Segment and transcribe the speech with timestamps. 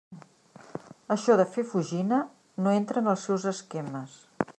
[1.15, 2.21] Això de fer fugina,
[2.67, 4.17] no entra en els seus esquemes.